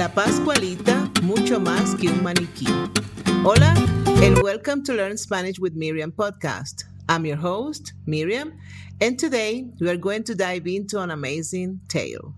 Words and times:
La 0.00 0.08
Pascualita, 0.08 1.12
mucho 1.22 1.60
más 1.60 1.94
que 1.94 2.08
un 2.08 2.22
maniquí. 2.22 2.66
Hola, 3.44 3.74
and 4.24 4.42
welcome 4.42 4.82
to 4.82 4.94
Learn 4.94 5.18
Spanish 5.18 5.58
with 5.58 5.74
Miriam 5.74 6.10
podcast. 6.10 6.84
I'm 7.06 7.26
your 7.26 7.36
host, 7.36 7.92
Miriam, 8.06 8.54
and 9.02 9.18
today 9.18 9.68
we 9.78 9.90
are 9.90 9.98
going 9.98 10.24
to 10.24 10.34
dive 10.34 10.66
into 10.66 11.00
an 11.00 11.10
amazing 11.10 11.80
tale. 11.88 12.34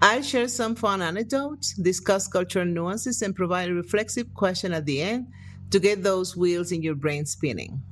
I'll 0.00 0.22
share 0.22 0.46
some 0.46 0.76
fun 0.76 1.02
anecdotes, 1.02 1.74
discuss 1.74 2.28
cultural 2.28 2.66
nuances, 2.66 3.20
and 3.20 3.34
provide 3.34 3.70
a 3.70 3.74
reflexive 3.74 4.32
question 4.34 4.72
at 4.72 4.86
the 4.86 5.02
end 5.02 5.26
to 5.72 5.80
get 5.80 6.04
those 6.04 6.36
wheels 6.36 6.70
in 6.70 6.82
your 6.84 6.94
brain 6.94 7.26
spinning. 7.26 7.82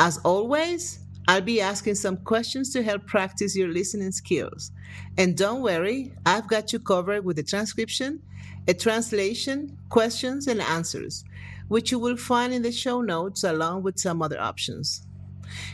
As 0.00 0.18
always, 0.24 0.98
I'll 1.28 1.40
be 1.40 1.60
asking 1.60 1.96
some 1.96 2.18
questions 2.18 2.72
to 2.72 2.82
help 2.82 3.06
practice 3.06 3.56
your 3.56 3.68
listening 3.68 4.12
skills. 4.12 4.70
And 5.18 5.36
don't 5.36 5.60
worry, 5.62 6.12
I've 6.24 6.46
got 6.46 6.72
you 6.72 6.78
covered 6.78 7.24
with 7.24 7.38
a 7.38 7.42
transcription, 7.42 8.22
a 8.68 8.74
translation, 8.74 9.76
questions, 9.88 10.46
and 10.46 10.60
answers, 10.60 11.24
which 11.68 11.90
you 11.90 11.98
will 11.98 12.16
find 12.16 12.52
in 12.52 12.62
the 12.62 12.70
show 12.70 13.00
notes 13.00 13.42
along 13.42 13.82
with 13.82 13.98
some 13.98 14.22
other 14.22 14.40
options. 14.40 15.06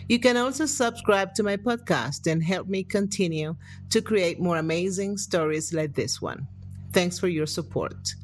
You 0.09 0.19
can 0.19 0.37
also 0.37 0.67
subscribe 0.67 1.35
to 1.35 1.43
my 1.43 1.57
podcast 1.57 2.31
and 2.31 2.43
help 2.43 2.69
me 2.69 2.83
continue 2.83 3.57
to 3.91 4.03
create 4.03 4.41
more 4.41 4.59
amazing 4.59 5.19
stories 5.19 5.73
like 5.73 5.95
this 5.95 6.21
one. 6.21 6.47
Thanks 6.93 7.19
for 7.19 7.29
your 7.29 7.47
support. 7.47 8.15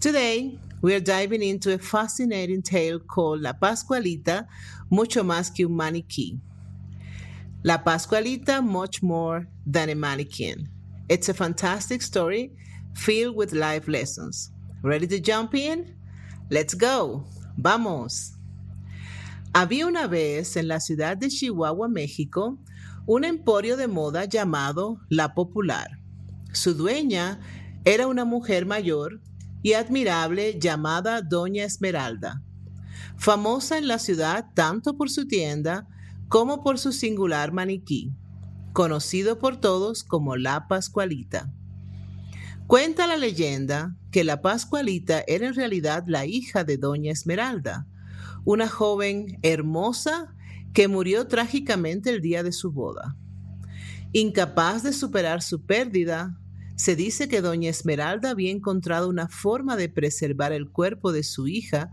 Today, 0.00 0.58
we 0.80 0.94
are 0.94 1.00
diving 1.00 1.42
into 1.42 1.74
a 1.74 1.78
fascinating 1.78 2.62
tale 2.62 3.00
called 3.00 3.42
La 3.42 3.52
Pascualita, 3.52 4.46
Mucho 4.90 5.24
Más 5.24 5.52
que 5.54 5.66
un 5.66 5.76
Maniquí. 5.76 6.38
La 7.64 7.82
Pascualita, 7.82 8.62
much 8.62 9.02
more 9.02 9.48
than 9.66 9.90
a 9.90 9.94
mannequin. 9.94 10.68
It's 11.08 11.28
a 11.28 11.34
fantastic 11.34 12.02
story 12.02 12.52
filled 12.94 13.34
with 13.34 13.52
life 13.52 13.88
lessons. 13.88 14.52
Ready 14.82 15.08
to 15.08 15.18
jump 15.18 15.56
in? 15.56 15.96
Let's 16.50 16.74
go. 16.74 17.24
Vamos. 17.56 18.36
Había 19.52 19.88
una 19.88 20.06
vez 20.06 20.56
en 20.56 20.68
la 20.68 20.78
ciudad 20.78 21.16
de 21.16 21.28
Chihuahua, 21.28 21.88
México, 21.88 22.58
un 23.06 23.24
emporio 23.24 23.76
de 23.76 23.88
moda 23.88 24.24
llamado 24.26 25.00
La 25.08 25.34
Popular. 25.34 25.98
Su 26.52 26.74
dueña 26.74 27.40
era 27.84 28.06
una 28.06 28.24
mujer 28.24 28.66
mayor 28.66 29.20
y 29.62 29.72
admirable 29.72 30.60
llamada 30.60 31.22
Doña 31.22 31.64
Esmeralda, 31.64 32.40
famosa 33.16 33.78
en 33.78 33.88
la 33.88 33.98
ciudad 33.98 34.46
tanto 34.54 34.96
por 34.96 35.10
su 35.10 35.26
tienda 35.26 35.88
como 36.28 36.62
por 36.62 36.78
su 36.78 36.92
singular 36.92 37.52
maniquí, 37.52 38.12
conocido 38.72 39.38
por 39.38 39.56
todos 39.56 40.04
como 40.04 40.36
la 40.36 40.68
Pascualita. 40.68 41.52
Cuenta 42.66 43.06
la 43.06 43.16
leyenda 43.16 43.96
que 44.10 44.24
la 44.24 44.42
Pascualita 44.42 45.24
era 45.26 45.48
en 45.48 45.54
realidad 45.54 46.04
la 46.06 46.26
hija 46.26 46.64
de 46.64 46.76
Doña 46.76 47.12
Esmeralda, 47.12 47.86
una 48.44 48.68
joven 48.68 49.38
hermosa 49.42 50.34
que 50.74 50.86
murió 50.86 51.26
trágicamente 51.26 52.10
el 52.10 52.20
día 52.20 52.42
de 52.42 52.52
su 52.52 52.72
boda. 52.72 53.16
Incapaz 54.12 54.82
de 54.82 54.92
superar 54.92 55.42
su 55.42 55.64
pérdida, 55.64 56.38
se 56.76 56.94
dice 56.94 57.28
que 57.28 57.40
Doña 57.40 57.70
Esmeralda 57.70 58.30
había 58.30 58.50
encontrado 58.50 59.08
una 59.08 59.28
forma 59.28 59.76
de 59.76 59.88
preservar 59.88 60.52
el 60.52 60.70
cuerpo 60.70 61.10
de 61.10 61.24
su 61.24 61.48
hija 61.48 61.90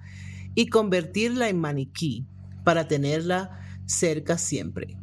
y 0.56 0.68
convertirla 0.68 1.50
en 1.50 1.60
maniquí 1.60 2.28
para 2.64 2.88
tenerla 2.88 3.65
cerca 3.86 4.38
siempre. 4.38 4.98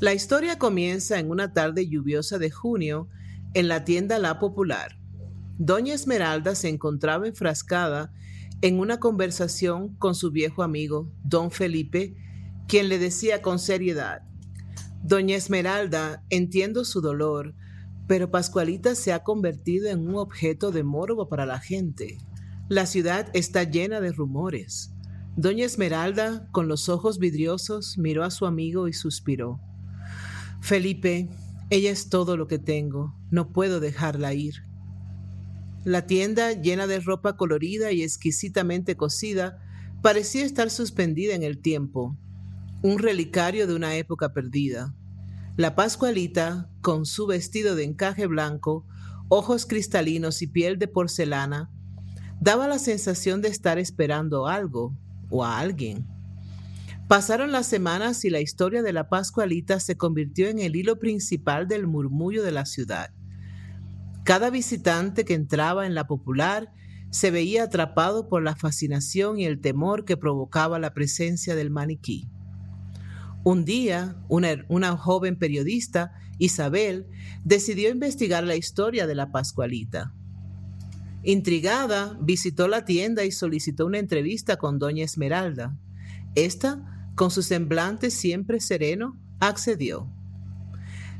La 0.00 0.14
historia 0.14 0.58
comienza 0.58 1.18
en 1.18 1.30
una 1.30 1.52
tarde 1.52 1.88
lluviosa 1.88 2.38
de 2.38 2.50
junio 2.50 3.08
en 3.54 3.68
la 3.68 3.84
tienda 3.84 4.18
La 4.18 4.38
Popular. 4.38 4.98
Doña 5.58 5.94
Esmeralda 5.94 6.54
se 6.54 6.68
encontraba 6.68 7.28
enfrascada 7.28 8.12
en 8.62 8.78
una 8.78 8.98
conversación 8.98 9.94
con 9.96 10.14
su 10.14 10.30
viejo 10.30 10.62
amigo, 10.62 11.12
don 11.22 11.50
Felipe, 11.50 12.16
quien 12.66 12.88
le 12.88 12.98
decía 12.98 13.42
con 13.42 13.58
seriedad, 13.58 14.22
Doña 15.04 15.34
Esmeralda, 15.34 16.22
entiendo 16.30 16.84
su 16.84 17.00
dolor, 17.00 17.56
pero 18.06 18.30
Pascualita 18.30 18.94
se 18.94 19.12
ha 19.12 19.24
convertido 19.24 19.88
en 19.88 20.06
un 20.06 20.14
objeto 20.14 20.70
de 20.70 20.84
morbo 20.84 21.28
para 21.28 21.44
la 21.44 21.58
gente. 21.58 22.18
La 22.68 22.86
ciudad 22.86 23.28
está 23.32 23.64
llena 23.64 24.00
de 24.00 24.12
rumores. 24.12 24.92
Doña 25.36 25.64
Esmeralda, 25.64 26.46
con 26.52 26.68
los 26.68 26.90
ojos 26.90 27.18
vidriosos, 27.18 27.96
miró 27.96 28.22
a 28.22 28.30
su 28.30 28.44
amigo 28.44 28.86
y 28.86 28.92
suspiró. 28.92 29.60
Felipe, 30.60 31.30
ella 31.70 31.90
es 31.90 32.10
todo 32.10 32.36
lo 32.36 32.46
que 32.46 32.58
tengo, 32.58 33.14
no 33.30 33.50
puedo 33.50 33.80
dejarla 33.80 34.34
ir. 34.34 34.66
La 35.84 36.06
tienda, 36.06 36.52
llena 36.52 36.86
de 36.86 37.00
ropa 37.00 37.38
colorida 37.38 37.92
y 37.92 38.02
exquisitamente 38.02 38.94
cosida, 38.94 39.58
parecía 40.02 40.44
estar 40.44 40.68
suspendida 40.68 41.34
en 41.34 41.42
el 41.42 41.62
tiempo, 41.62 42.18
un 42.82 42.98
relicario 42.98 43.66
de 43.66 43.74
una 43.74 43.96
época 43.96 44.34
perdida. 44.34 44.94
La 45.56 45.74
Pascualita, 45.74 46.70
con 46.82 47.06
su 47.06 47.26
vestido 47.26 47.74
de 47.74 47.84
encaje 47.84 48.26
blanco, 48.26 48.86
ojos 49.28 49.64
cristalinos 49.64 50.42
y 50.42 50.46
piel 50.46 50.78
de 50.78 50.88
porcelana, 50.88 51.70
daba 52.38 52.68
la 52.68 52.78
sensación 52.78 53.40
de 53.40 53.48
estar 53.48 53.78
esperando 53.78 54.46
algo, 54.46 54.94
o 55.32 55.44
a 55.44 55.58
alguien. 55.58 56.06
Pasaron 57.08 57.50
las 57.50 57.66
semanas 57.66 58.24
y 58.24 58.30
la 58.30 58.40
historia 58.40 58.82
de 58.82 58.92
la 58.92 59.08
Pascualita 59.08 59.80
se 59.80 59.96
convirtió 59.96 60.48
en 60.48 60.60
el 60.60 60.76
hilo 60.76 60.98
principal 60.98 61.66
del 61.66 61.86
murmullo 61.86 62.44
de 62.44 62.52
la 62.52 62.64
ciudad. 62.64 63.10
Cada 64.24 64.50
visitante 64.50 65.24
que 65.24 65.34
entraba 65.34 65.86
en 65.86 65.94
la 65.94 66.06
popular 66.06 66.72
se 67.10 67.30
veía 67.30 67.64
atrapado 67.64 68.28
por 68.28 68.42
la 68.42 68.54
fascinación 68.54 69.38
y 69.38 69.44
el 69.44 69.60
temor 69.60 70.04
que 70.04 70.16
provocaba 70.16 70.78
la 70.78 70.94
presencia 70.94 71.54
del 71.54 71.70
maniquí. 71.70 72.28
Un 73.44 73.64
día, 73.64 74.16
una, 74.28 74.64
una, 74.68 74.96
joven 74.96 75.36
periodista, 75.36 76.14
Isabel, 76.38 77.06
decidió 77.44 77.90
investigar 77.90 78.44
la 78.44 78.54
historia 78.54 79.06
de 79.06 79.16
la 79.16 79.32
Pascualita. 79.32 80.14
Intrigada, 81.24 82.18
visitó 82.20 82.66
la 82.66 82.84
tienda 82.84 83.24
y 83.24 83.30
solicitó 83.30 83.86
una 83.86 83.98
entrevista 83.98 84.56
con 84.56 84.78
doña 84.78 85.04
Esmeralda. 85.04 85.78
Esta, 86.34 87.10
con 87.14 87.30
su 87.30 87.42
semblante 87.42 88.10
siempre 88.10 88.60
sereno, 88.60 89.16
accedió. 89.38 90.10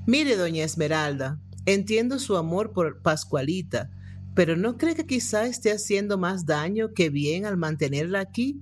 Mire, 0.07 0.37
doña 0.37 0.65
Esmeralda, 0.65 1.41
entiendo 1.67 2.19
su 2.19 2.37
amor 2.37 2.73
por 2.73 3.01
Pascualita, 3.03 3.91
pero 4.35 4.57
¿no 4.57 4.77
cree 4.77 4.97
que 4.97 5.07
quizá 5.07 5.47
esté 5.47 5.71
haciendo 5.71 6.19
más 6.19 6.47
daño 6.47 6.95
que 6.95 7.09
bien 7.09 7.47
al 7.47 7.57
mantenerla 7.57 8.21
aquí? 8.21 8.61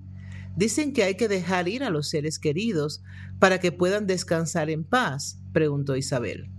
Dicen 0.56 0.92
que 0.92 1.04
hay 1.04 1.14
que 1.14 1.28
dejar 1.28 1.68
ir 1.68 1.84
a 1.84 1.90
los 1.90 2.08
seres 2.08 2.38
queridos 2.38 3.02
para 3.38 3.60
que 3.60 3.72
puedan 3.72 4.06
descansar 4.06 4.68
en 4.68 4.84
paz, 4.84 5.38
preguntó 5.54 5.96
Isabel. 5.96 6.50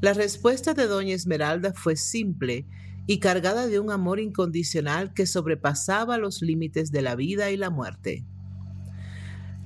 La 0.00 0.12
respuesta 0.12 0.74
de 0.74 0.86
doña 0.86 1.14
Esmeralda 1.14 1.72
fue 1.72 1.96
simple 1.96 2.66
y 3.06 3.18
cargada 3.18 3.66
de 3.66 3.80
un 3.80 3.90
amor 3.90 4.20
incondicional 4.20 5.12
que 5.12 5.26
sobrepasaba 5.26 6.18
los 6.18 6.42
límites 6.42 6.90
de 6.90 7.02
la 7.02 7.16
vida 7.16 7.50
y 7.50 7.56
la 7.56 7.70
muerte. 7.70 8.24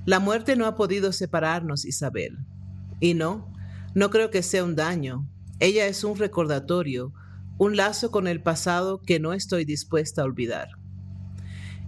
La 0.05 0.19
muerte 0.19 0.55
no 0.55 0.65
ha 0.65 0.75
podido 0.75 1.11
separarnos, 1.11 1.85
Isabel. 1.85 2.39
Y 2.99 3.13
no, 3.13 3.53
no 3.95 4.09
creo 4.09 4.29
que 4.29 4.43
sea 4.43 4.63
un 4.63 4.75
daño. 4.75 5.29
Ella 5.59 5.87
es 5.87 6.03
un 6.03 6.17
recordatorio, 6.17 7.13
un 7.57 7.75
lazo 7.75 8.11
con 8.11 8.27
el 8.27 8.41
pasado 8.41 9.01
que 9.01 9.19
no 9.19 9.33
estoy 9.33 9.65
dispuesta 9.65 10.21
a 10.21 10.25
olvidar. 10.25 10.69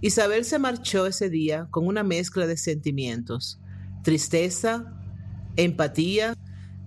Isabel 0.00 0.44
se 0.44 0.58
marchó 0.58 1.06
ese 1.06 1.30
día 1.30 1.68
con 1.70 1.86
una 1.86 2.02
mezcla 2.02 2.46
de 2.46 2.56
sentimientos, 2.56 3.60
tristeza, 4.02 4.92
empatía, 5.56 6.36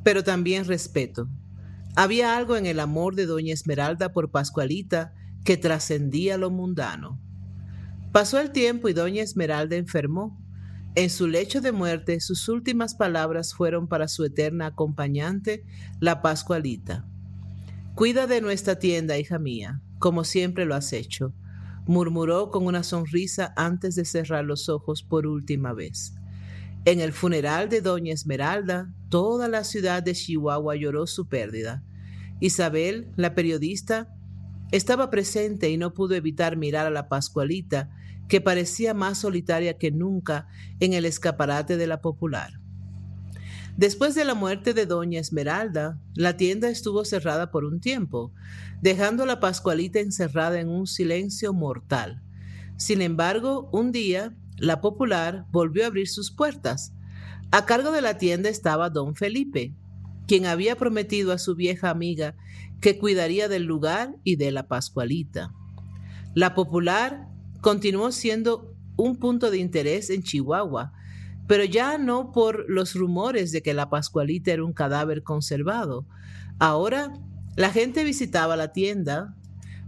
pero 0.03 0.23
también 0.23 0.65
respeto. 0.65 1.29
Había 1.95 2.35
algo 2.37 2.57
en 2.57 2.65
el 2.65 2.81
amor 2.81 3.15
de 3.15 3.25
doña 3.25 3.53
Esmeralda 3.53 4.11
por 4.11 4.29
Pascualita 4.29 5.13
que 5.45 5.55
trascendía 5.55 6.37
lo 6.37 6.51
mundano. 6.51 7.21
Pasó 8.11 8.39
el 8.39 8.51
tiempo 8.51 8.89
y 8.89 8.93
doña 8.93 9.23
Esmeralda 9.23 9.77
enfermó. 9.77 10.37
En 10.95 11.09
su 11.09 11.27
lecho 11.27 11.61
de 11.61 11.71
muerte, 11.71 12.19
sus 12.19 12.49
últimas 12.49 12.95
palabras 12.95 13.53
fueron 13.53 13.87
para 13.87 14.07
su 14.07 14.25
eterna 14.25 14.67
acompañante, 14.67 15.65
la 15.99 16.21
Pascualita. 16.21 17.05
Cuida 17.95 18.27
de 18.27 18.41
nuestra 18.41 18.77
tienda, 18.77 19.17
hija 19.17 19.39
mía, 19.39 19.81
como 19.99 20.25
siempre 20.25 20.65
lo 20.65 20.75
has 20.75 20.91
hecho, 20.91 21.33
murmuró 21.85 22.51
con 22.51 22.65
una 22.65 22.83
sonrisa 22.83 23.53
antes 23.55 23.95
de 23.95 24.03
cerrar 24.05 24.43
los 24.43 24.67
ojos 24.67 25.03
por 25.03 25.27
última 25.27 25.73
vez. 25.73 26.13
En 26.85 26.99
el 26.99 27.13
funeral 27.13 27.67
de 27.67 27.81
Doña 27.81 28.13
Esmeralda, 28.13 28.93
toda 29.09 29.47
la 29.47 29.63
ciudad 29.63 30.03
de 30.03 30.13
Chihuahua 30.13 30.75
lloró 30.75 31.07
su 31.07 31.27
pérdida. 31.27 31.83
Isabel, 32.39 33.11
la 33.15 33.33
periodista, 33.33 34.15
estaba 34.71 35.09
presente 35.09 35.71
y 35.71 35.77
no 35.77 35.95
pudo 35.95 36.13
evitar 36.13 36.57
mirar 36.57 36.85
a 36.85 36.91
la 36.91 37.09
Pascualita, 37.09 37.89
que 38.27 38.39
parecía 38.39 38.93
más 38.93 39.17
solitaria 39.17 39.79
que 39.79 39.89
nunca 39.89 40.47
en 40.79 40.93
el 40.93 41.05
escaparate 41.05 41.75
de 41.75 41.87
la 41.87 42.01
popular. 42.01 42.59
Después 43.77 44.13
de 44.13 44.23
la 44.23 44.35
muerte 44.35 44.75
de 44.75 44.85
doña 44.85 45.19
Esmeralda, 45.19 45.99
la 46.13 46.37
tienda 46.37 46.69
estuvo 46.69 47.03
cerrada 47.03 47.49
por 47.49 47.65
un 47.65 47.79
tiempo, 47.79 48.31
dejando 48.83 49.23
a 49.23 49.25
la 49.25 49.39
Pascualita 49.39 49.99
encerrada 49.99 50.59
en 50.59 50.69
un 50.69 50.85
silencio 50.85 51.51
mortal. 51.51 52.21
Sin 52.77 53.01
embargo, 53.01 53.69
un 53.71 53.91
día, 53.91 54.35
la 54.57 54.81
popular 54.81 55.45
volvió 55.51 55.83
a 55.83 55.87
abrir 55.87 56.07
sus 56.07 56.31
puertas. 56.31 56.93
A 57.51 57.65
cargo 57.65 57.91
de 57.91 58.01
la 58.01 58.17
tienda 58.17 58.49
estaba 58.49 58.89
don 58.89 59.15
Felipe, 59.15 59.73
quien 60.27 60.45
había 60.45 60.75
prometido 60.75 61.31
a 61.31 61.37
su 61.37 61.55
vieja 61.55 61.89
amiga 61.89 62.35
que 62.81 62.97
cuidaría 62.97 63.47
del 63.47 63.63
lugar 63.63 64.15
y 64.23 64.35
de 64.35 64.51
la 64.51 64.67
Pascualita. 64.67 65.51
La 66.33 66.53
popular 66.53 67.27
continuó 67.61 68.11
siendo 68.11 68.75
un 68.97 69.17
punto 69.17 69.51
de 69.51 69.57
interés 69.57 70.09
en 70.09 70.23
Chihuahua, 70.23 70.93
pero 71.47 71.63
ya 71.63 71.97
no 71.97 72.31
por 72.31 72.69
los 72.69 72.95
rumores 72.95 73.51
de 73.51 73.61
que 73.61 73.73
la 73.73 73.89
Pascualita 73.89 74.51
era 74.51 74.63
un 74.63 74.73
cadáver 74.73 75.23
conservado. 75.23 76.05
Ahora 76.59 77.13
la 77.55 77.71
gente 77.71 78.03
visitaba 78.03 78.55
la 78.55 78.73
tienda 78.73 79.35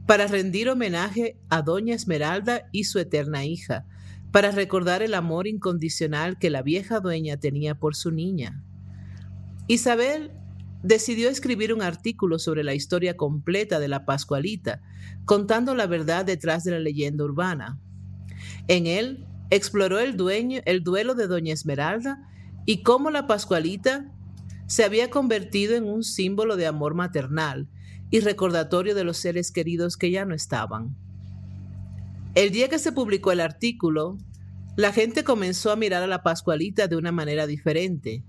para 0.05 0.27
rendir 0.27 0.69
homenaje 0.69 1.37
a 1.49 1.61
Doña 1.61 1.95
Esmeralda 1.95 2.69
y 2.71 2.85
su 2.85 2.99
eterna 2.99 3.45
hija, 3.45 3.85
para 4.31 4.51
recordar 4.51 5.01
el 5.01 5.13
amor 5.13 5.47
incondicional 5.47 6.37
que 6.37 6.49
la 6.49 6.61
vieja 6.61 6.99
dueña 6.99 7.37
tenía 7.37 7.75
por 7.75 7.95
su 7.95 8.11
niña. 8.11 8.63
Isabel 9.67 10.31
decidió 10.83 11.29
escribir 11.29 11.73
un 11.73 11.81
artículo 11.81 12.39
sobre 12.39 12.63
la 12.63 12.73
historia 12.73 13.17
completa 13.17 13.79
de 13.79 13.87
la 13.87 14.05
Pascualita, 14.05 14.81
contando 15.25 15.75
la 15.75 15.87
verdad 15.87 16.25
detrás 16.25 16.63
de 16.63 16.71
la 16.71 16.79
leyenda 16.79 17.23
urbana. 17.23 17.79
En 18.67 18.87
él 18.87 19.25
exploró 19.49 19.99
el, 19.99 20.17
dueño, 20.17 20.61
el 20.65 20.83
duelo 20.83 21.15
de 21.15 21.27
Doña 21.27 21.53
Esmeralda 21.53 22.27
y 22.65 22.83
cómo 22.83 23.11
la 23.11 23.27
Pascualita 23.27 24.11
se 24.67 24.83
había 24.83 25.09
convertido 25.09 25.75
en 25.75 25.85
un 25.85 26.03
símbolo 26.03 26.57
de 26.57 26.67
amor 26.67 26.93
maternal 26.93 27.67
y 28.09 28.19
recordatorio 28.19 28.95
de 28.95 29.03
los 29.03 29.17
seres 29.17 29.51
queridos 29.51 29.97
que 29.97 30.11
ya 30.11 30.25
no 30.25 30.35
estaban. 30.35 30.95
El 32.37 32.51
día 32.51 32.69
que 32.69 32.77
se 32.77 32.91
publicó 32.91 33.31
el 33.31 33.39
artículo, 33.39 34.19
la 34.75 34.93
gente 34.93 35.23
comenzó 35.23 35.71
a 35.71 35.75
mirar 35.75 36.03
a 36.03 36.07
la 36.07 36.21
Pascualita 36.21 36.87
de 36.87 36.95
una 36.95 37.11
manera 37.11 37.47
diferente. 37.47 38.23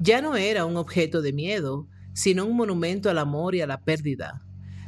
Ya 0.00 0.22
no 0.22 0.34
era 0.34 0.64
un 0.64 0.78
objeto 0.78 1.20
de 1.20 1.34
miedo, 1.34 1.86
sino 2.14 2.46
un 2.46 2.56
monumento 2.56 3.10
al 3.10 3.18
amor 3.18 3.54
y 3.54 3.60
a 3.60 3.66
la 3.66 3.82
pérdida. 3.82 4.42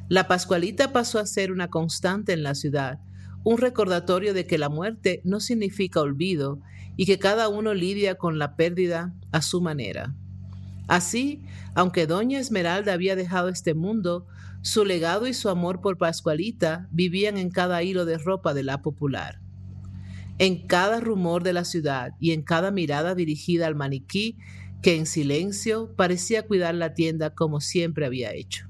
La 0.08 0.26
Pascualita 0.26 0.94
pasó 0.94 1.18
a 1.18 1.26
ser 1.26 1.52
una 1.52 1.68
constante 1.68 2.32
en 2.32 2.42
la 2.42 2.54
ciudad, 2.54 2.98
un 3.44 3.58
recordatorio 3.58 4.32
de 4.32 4.46
que 4.46 4.56
la 4.56 4.70
muerte 4.70 5.20
no 5.22 5.40
significa 5.40 6.00
olvido 6.00 6.62
y 6.96 7.04
que 7.04 7.18
cada 7.18 7.50
uno 7.50 7.74
lidia 7.74 8.14
con 8.14 8.38
la 8.38 8.56
pérdida 8.56 9.14
a 9.32 9.42
su 9.42 9.60
manera. 9.60 10.14
Así, 10.88 11.42
aunque 11.74 12.06
doña 12.06 12.38
Esmeralda 12.38 12.92
había 12.92 13.16
dejado 13.16 13.48
este 13.48 13.74
mundo, 13.74 14.26
su 14.62 14.84
legado 14.84 15.26
y 15.26 15.34
su 15.34 15.48
amor 15.48 15.80
por 15.80 15.98
Pascualita 15.98 16.88
vivían 16.90 17.36
en 17.36 17.50
cada 17.50 17.82
hilo 17.82 18.04
de 18.04 18.18
ropa 18.18 18.54
de 18.54 18.62
la 18.62 18.82
popular, 18.82 19.40
en 20.38 20.66
cada 20.66 21.00
rumor 21.00 21.42
de 21.42 21.52
la 21.52 21.64
ciudad 21.64 22.12
y 22.20 22.32
en 22.32 22.42
cada 22.42 22.70
mirada 22.70 23.14
dirigida 23.14 23.66
al 23.66 23.74
maniquí 23.74 24.36
que 24.82 24.96
en 24.96 25.06
silencio 25.06 25.94
parecía 25.96 26.46
cuidar 26.46 26.74
la 26.74 26.94
tienda 26.94 27.30
como 27.30 27.60
siempre 27.60 28.06
había 28.06 28.32
hecho. 28.32 28.66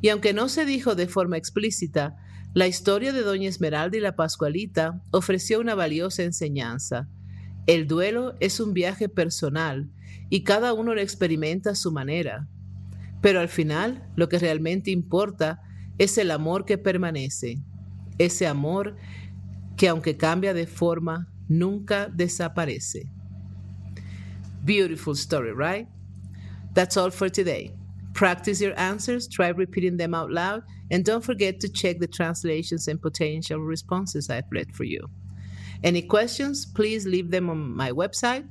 Y 0.00 0.10
aunque 0.10 0.32
no 0.32 0.48
se 0.48 0.64
dijo 0.64 0.94
de 0.94 1.08
forma 1.08 1.36
explícita, 1.36 2.16
la 2.54 2.66
historia 2.66 3.12
de 3.12 3.22
Doña 3.22 3.48
Esmeralda 3.48 3.96
y 3.96 4.00
la 4.00 4.16
Pascualita 4.16 5.02
ofreció 5.10 5.60
una 5.60 5.74
valiosa 5.74 6.22
enseñanza. 6.22 7.08
El 7.68 7.86
duelo 7.86 8.34
es 8.40 8.60
un 8.60 8.72
viaje 8.72 9.10
personal 9.10 9.90
y 10.30 10.42
cada 10.42 10.72
uno 10.72 10.94
lo 10.94 11.02
experimenta 11.02 11.72
a 11.72 11.74
su 11.74 11.92
manera. 11.92 12.48
Pero 13.20 13.40
al 13.40 13.48
final, 13.48 14.08
lo 14.16 14.30
que 14.30 14.38
realmente 14.38 14.90
importa 14.90 15.60
es 15.98 16.16
el 16.16 16.30
amor 16.30 16.64
que 16.64 16.78
permanece, 16.78 17.58
ese 18.16 18.46
amor 18.46 18.96
que 19.76 19.86
aunque 19.86 20.16
cambia 20.16 20.54
de 20.54 20.66
forma, 20.66 21.30
nunca 21.46 22.08
desaparece. 22.08 23.12
Beautiful 24.64 25.14
story, 25.14 25.52
right? 25.52 25.86
That's 26.72 26.96
all 26.96 27.10
for 27.10 27.30
today. 27.30 27.74
Practice 28.14 28.62
your 28.62 28.72
answers, 28.78 29.28
try 29.28 29.48
repeating 29.48 29.98
them 29.98 30.14
out 30.14 30.30
loud, 30.30 30.62
and 30.90 31.04
don't 31.04 31.22
forget 31.22 31.60
to 31.60 31.68
check 31.68 31.98
the 31.98 32.08
translations 32.08 32.88
and 32.88 32.98
potential 32.98 33.60
responses 33.60 34.30
I've 34.30 34.50
read 34.50 34.74
for 34.74 34.84
you. 34.84 35.10
Any 35.84 36.02
questions, 36.02 36.66
please 36.66 37.06
leave 37.06 37.30
them 37.30 37.48
on 37.48 37.76
my 37.76 37.92
website, 37.92 38.44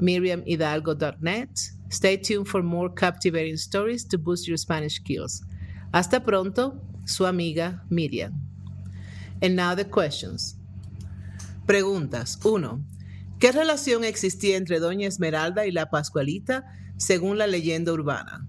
miriamhidalgo.net. 0.00 1.70
Stay 1.90 2.16
tuned 2.16 2.48
for 2.48 2.62
more 2.62 2.88
captivating 2.88 3.56
stories 3.56 4.04
to 4.06 4.18
boost 4.18 4.48
your 4.48 4.56
Spanish 4.56 4.96
skills. 4.96 5.44
Hasta 5.92 6.20
pronto, 6.20 6.80
su 7.04 7.24
amiga 7.26 7.82
Miriam. 7.90 8.32
And 9.40 9.54
now 9.54 9.74
the 9.74 9.84
questions. 9.84 10.56
Preguntas. 11.66 12.38
1. 12.42 12.84
¿Qué 13.38 13.52
relación 13.52 14.04
existía 14.04 14.56
entre 14.56 14.80
Doña 14.80 15.06
Esmeralda 15.06 15.66
y 15.66 15.70
la 15.70 15.90
Pascualita 15.90 16.64
según 16.96 17.38
la 17.38 17.46
leyenda 17.46 17.92
urbana? 17.92 18.46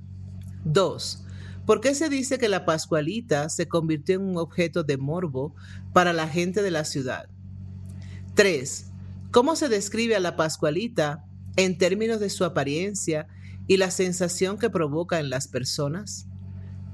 2. 0.65 1.23
¿Por 1.65 1.81
qué 1.81 1.95
se 1.95 2.09
dice 2.09 2.37
que 2.37 2.49
la 2.49 2.65
Pascualita 2.65 3.49
se 3.49 3.67
convirtió 3.67 4.15
en 4.15 4.21
un 4.21 4.37
objeto 4.37 4.83
de 4.83 4.97
morbo 4.97 5.55
para 5.93 6.13
la 6.13 6.27
gente 6.27 6.61
de 6.61 6.71
la 6.71 6.85
ciudad? 6.85 7.29
3. 8.35 8.85
¿Cómo 9.31 9.55
se 9.55 9.69
describe 9.69 10.15
a 10.15 10.19
la 10.19 10.35
Pascualita 10.35 11.25
en 11.55 11.77
términos 11.77 12.19
de 12.19 12.29
su 12.29 12.45
apariencia 12.45 13.27
y 13.67 13.77
la 13.77 13.91
sensación 13.91 14.57
que 14.57 14.69
provoca 14.69 15.19
en 15.19 15.29
las 15.29 15.47
personas? 15.47 16.27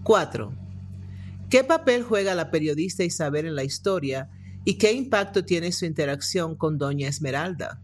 4. 0.03 0.53
¿Qué 1.49 1.63
papel 1.63 2.03
juega 2.03 2.35
la 2.35 2.51
periodista 2.51 3.03
Isabel 3.03 3.45
en 3.45 3.55
la 3.55 3.63
historia 3.63 4.29
y 4.65 4.75
qué 4.75 4.93
impacto 4.93 5.45
tiene 5.45 5.71
su 5.71 5.85
interacción 5.85 6.55
con 6.55 6.77
Doña 6.77 7.07
Esmeralda? 7.07 7.81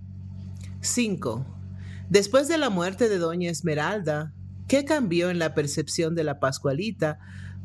5. 0.81 1.45
Después 2.09 2.47
de 2.47 2.57
la 2.57 2.69
muerte 2.69 3.09
de 3.09 3.17
Doña 3.17 3.49
Esmeralda, 3.49 4.33
¿Qué 4.67 4.83
cambió 4.83 5.29
en 5.29 5.39
la 5.39 5.53
percepción 5.53 6.15
de 6.15 6.23
la 6.23 6.39
Pascualita 6.39 7.19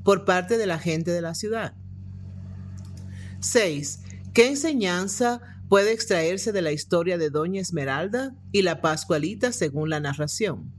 por 0.05 0.25
parte 0.25 0.59
de 0.59 0.67
la 0.67 0.79
gente 0.79 1.11
de 1.11 1.23
la 1.23 1.35
ciudad? 1.35 1.75
6. 3.41 4.01
¿Qué 4.35 4.49
enseñanza 4.49 5.41
puede 5.71 5.93
extraerse 5.93 6.51
de 6.51 6.63
la 6.63 6.73
historia 6.73 7.17
de 7.17 7.31
Doña 7.31 7.61
Esmeralda 7.61 8.35
y 8.51 8.63
la 8.63 8.81
Pascualita 8.81 9.53
según 9.53 9.89
la 9.89 10.01
narración? 10.01 10.73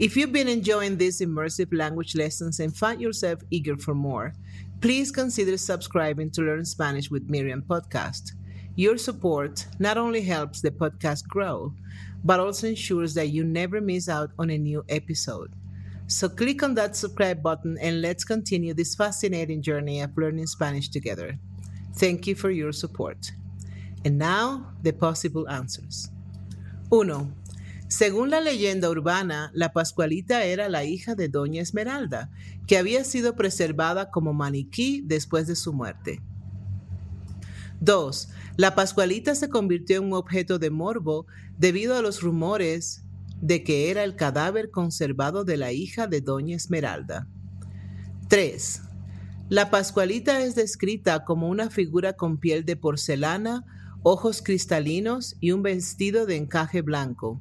If 0.00 0.16
you've 0.16 0.32
been 0.32 0.48
enjoying 0.48 0.98
these 0.98 1.20
immersive 1.20 1.72
language 1.72 2.16
lessons 2.16 2.58
and 2.58 2.76
find 2.76 3.00
yourself 3.00 3.40
eager 3.50 3.76
for 3.76 3.94
more, 3.94 4.32
please 4.80 5.12
consider 5.12 5.56
subscribing 5.56 6.28
to 6.32 6.42
Learn 6.42 6.64
Spanish 6.64 7.08
with 7.08 7.30
Miriam 7.30 7.62
podcast. 7.62 8.32
Your 8.74 8.98
support 8.98 9.64
not 9.78 9.96
only 9.96 10.22
helps 10.22 10.60
the 10.60 10.72
podcast 10.72 11.28
grow, 11.28 11.72
but 12.24 12.40
also 12.40 12.66
ensures 12.66 13.14
that 13.14 13.28
you 13.28 13.44
never 13.44 13.80
miss 13.80 14.08
out 14.08 14.32
on 14.40 14.50
a 14.50 14.58
new 14.58 14.84
episode. 14.88 15.52
So 16.08 16.28
click 16.28 16.64
on 16.64 16.74
that 16.74 16.96
subscribe 16.96 17.44
button 17.44 17.78
and 17.80 18.02
let's 18.02 18.24
continue 18.24 18.74
this 18.74 18.96
fascinating 18.96 19.62
journey 19.62 20.00
of 20.00 20.18
learning 20.18 20.48
Spanish 20.48 20.88
together. 20.88 21.38
Thank 21.94 22.26
you 22.26 22.34
for 22.34 22.50
your 22.50 22.72
support. 22.72 23.32
And 24.04 24.18
now, 24.18 24.72
the 24.82 24.92
possible 24.92 25.48
answers. 25.48 26.10
1. 26.90 27.34
Según 27.88 28.30
la 28.30 28.40
leyenda 28.40 28.90
urbana, 28.90 29.50
la 29.54 29.72
Pascualita 29.72 30.44
era 30.44 30.68
la 30.68 30.84
hija 30.84 31.14
de 31.14 31.28
Doña 31.28 31.62
Esmeralda, 31.62 32.30
que 32.66 32.78
había 32.78 33.04
sido 33.04 33.36
preservada 33.36 34.10
como 34.10 34.32
maniquí 34.32 35.02
después 35.04 35.46
de 35.46 35.54
su 35.54 35.72
muerte. 35.72 36.20
2. 37.80 38.28
La 38.56 38.74
Pascualita 38.74 39.34
se 39.34 39.48
convirtió 39.48 39.98
en 39.98 40.04
un 40.04 40.12
objeto 40.14 40.58
de 40.58 40.70
morbo 40.70 41.26
debido 41.58 41.96
a 41.96 42.02
los 42.02 42.22
rumores 42.22 43.02
de 43.40 43.62
que 43.62 43.90
era 43.90 44.02
el 44.02 44.16
cadáver 44.16 44.70
conservado 44.70 45.44
de 45.44 45.56
la 45.56 45.72
hija 45.72 46.06
de 46.06 46.20
Doña 46.20 46.56
Esmeralda. 46.56 47.28
3. 48.28 48.82
La 49.48 49.70
Pascualita 49.70 50.40
es 50.40 50.56
descrita 50.56 51.24
como 51.24 51.48
una 51.48 51.70
figura 51.70 52.14
con 52.14 52.38
piel 52.38 52.64
de 52.64 52.74
porcelana, 52.74 53.64
ojos 54.02 54.42
cristalinos 54.42 55.36
y 55.38 55.52
un 55.52 55.62
vestido 55.62 56.26
de 56.26 56.34
encaje 56.34 56.82
blanco. 56.82 57.40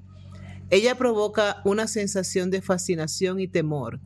Ella 0.69 0.99
provoca 0.99 1.63
una 1.65 1.87
sensación 1.87 2.51
de 2.51 2.61
fascinación 2.61 3.39
y 3.39 3.47
temor 3.47 4.01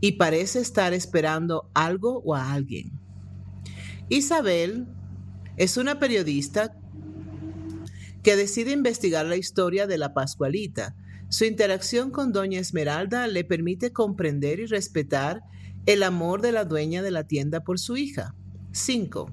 y 0.00 0.12
parece 0.12 0.60
estar 0.60 0.94
esperando 0.94 1.70
algo 1.74 2.22
o 2.24 2.34
a 2.34 2.50
alguien. 2.50 2.98
Isabel 4.08 4.86
es 5.58 5.76
una 5.76 5.98
periodista 5.98 6.74
que 8.22 8.36
decide 8.36 8.72
investigar 8.72 9.26
la 9.26 9.36
historia 9.36 9.86
de 9.86 9.98
la 9.98 10.14
Pascualita. 10.14 10.96
Su 11.28 11.44
interacción 11.44 12.10
con 12.10 12.32
Doña 12.32 12.58
Esmeralda 12.58 13.26
le 13.26 13.44
permite 13.44 13.92
comprender 13.92 14.60
y 14.60 14.66
respetar 14.66 15.42
el 15.86 16.02
amor 16.02 16.40
de 16.40 16.52
la 16.52 16.64
dueña 16.64 17.02
de 17.02 17.10
la 17.10 17.24
tienda 17.24 17.60
por 17.64 17.78
su 17.78 17.96
hija. 17.96 18.34
5. 18.72 19.30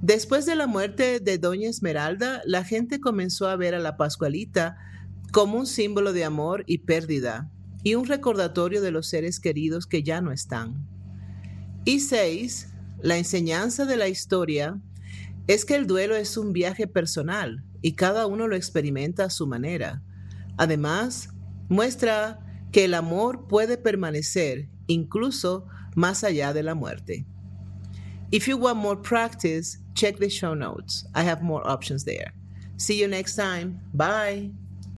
Después 0.00 0.44
de 0.46 0.56
la 0.56 0.66
muerte 0.66 1.20
de 1.20 1.38
Doña 1.38 1.68
Esmeralda, 1.68 2.42
la 2.44 2.64
gente 2.64 3.00
comenzó 3.00 3.48
a 3.48 3.56
ver 3.56 3.74
a 3.74 3.78
la 3.78 3.96
Pascualita 3.96 4.76
como 5.32 5.58
un 5.58 5.66
símbolo 5.66 6.12
de 6.12 6.24
amor 6.24 6.64
y 6.66 6.78
pérdida 6.78 7.50
y 7.82 7.94
un 7.94 8.06
recordatorio 8.06 8.82
de 8.82 8.90
los 8.90 9.08
seres 9.08 9.40
queridos 9.40 9.86
que 9.86 10.02
ya 10.02 10.20
no 10.20 10.32
están. 10.32 10.86
Y 11.84 12.00
seis, 12.00 12.68
la 13.00 13.16
enseñanza 13.16 13.86
de 13.86 13.96
la 13.96 14.08
historia 14.08 14.80
es 15.46 15.64
que 15.64 15.76
el 15.76 15.86
duelo 15.86 16.16
es 16.16 16.36
un 16.36 16.52
viaje 16.52 16.86
personal 16.86 17.64
y 17.80 17.92
cada 17.92 18.26
uno 18.26 18.48
lo 18.48 18.56
experimenta 18.56 19.24
a 19.24 19.30
su 19.30 19.46
manera. 19.46 20.02
Además, 20.56 21.30
muestra 21.68 22.40
que 22.72 22.84
el 22.84 22.94
amor 22.94 23.46
puede 23.46 23.78
permanecer 23.78 24.68
incluso 24.88 25.66
más 25.96 26.22
allá 26.22 26.52
de 26.52 26.62
la 26.62 26.74
muerte. 26.74 27.24
If 28.30 28.46
you 28.46 28.56
want 28.56 28.78
more 28.78 28.96
practice, 28.96 29.78
check 29.94 30.18
the 30.18 30.28
show 30.28 30.54
notes. 30.54 31.04
I 31.14 31.22
have 31.22 31.42
more 31.42 31.66
options 31.66 32.04
there. 32.04 32.32
See 32.76 33.00
you 33.00 33.08
next 33.08 33.36
time. 33.36 33.80
Bye. 33.94 34.50